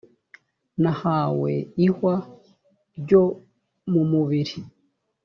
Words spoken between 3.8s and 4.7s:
mu mubiri